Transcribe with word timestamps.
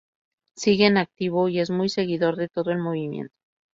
Sigue 0.55 0.87
en 0.87 0.97
activo 0.97 1.47
y 1.47 1.59
es 1.59 1.69
muy 1.69 1.87
seguidor 1.87 2.35
de 2.35 2.47
todo 2.49 2.71
el 2.71 2.79
movimiento. 2.79 3.35